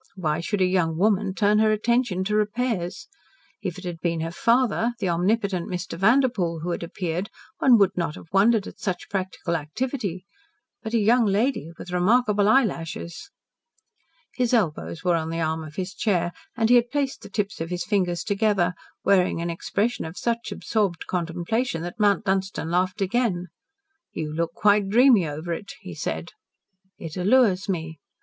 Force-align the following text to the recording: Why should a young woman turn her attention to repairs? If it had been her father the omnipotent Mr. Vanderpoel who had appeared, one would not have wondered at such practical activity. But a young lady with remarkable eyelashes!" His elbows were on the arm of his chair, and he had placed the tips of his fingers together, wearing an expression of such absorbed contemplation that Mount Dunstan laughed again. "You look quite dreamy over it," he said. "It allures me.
Why 0.15 0.39
should 0.39 0.61
a 0.61 0.65
young 0.65 0.97
woman 0.97 1.35
turn 1.35 1.59
her 1.59 1.71
attention 1.71 2.23
to 2.23 2.35
repairs? 2.35 3.07
If 3.61 3.77
it 3.77 3.83
had 3.83 3.99
been 3.99 4.21
her 4.21 4.31
father 4.31 4.95
the 4.97 5.07
omnipotent 5.09 5.69
Mr. 5.69 5.95
Vanderpoel 5.95 6.61
who 6.61 6.71
had 6.71 6.81
appeared, 6.81 7.29
one 7.59 7.77
would 7.77 7.95
not 7.95 8.15
have 8.15 8.25
wondered 8.33 8.65
at 8.65 8.79
such 8.79 9.11
practical 9.11 9.55
activity. 9.55 10.25
But 10.81 10.95
a 10.95 10.97
young 10.97 11.25
lady 11.27 11.69
with 11.77 11.91
remarkable 11.91 12.49
eyelashes!" 12.49 13.29
His 14.33 14.55
elbows 14.55 15.03
were 15.03 15.13
on 15.15 15.29
the 15.29 15.39
arm 15.39 15.63
of 15.63 15.75
his 15.75 15.93
chair, 15.93 16.31
and 16.57 16.69
he 16.71 16.77
had 16.77 16.89
placed 16.89 17.21
the 17.21 17.29
tips 17.29 17.61
of 17.61 17.69
his 17.69 17.85
fingers 17.85 18.23
together, 18.23 18.73
wearing 19.03 19.39
an 19.39 19.51
expression 19.51 20.03
of 20.05 20.17
such 20.17 20.51
absorbed 20.51 21.05
contemplation 21.05 21.83
that 21.83 21.99
Mount 21.99 22.25
Dunstan 22.25 22.71
laughed 22.71 23.01
again. 23.01 23.49
"You 24.13 24.33
look 24.33 24.53
quite 24.55 24.89
dreamy 24.89 25.27
over 25.27 25.53
it," 25.53 25.73
he 25.79 25.93
said. 25.93 26.31
"It 26.97 27.15
allures 27.17 27.69
me. 27.69 27.99